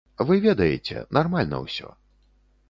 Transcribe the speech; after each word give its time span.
Вы 0.27 0.35
ведаеце, 0.45 1.03
нармальна 1.19 1.61
ўсё. 1.67 1.93